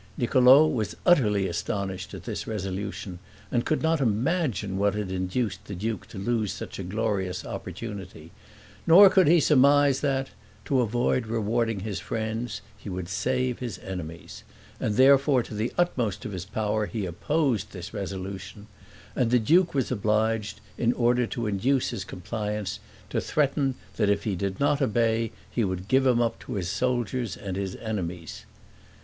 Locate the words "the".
5.65-5.75, 15.53-15.71, 19.29-19.37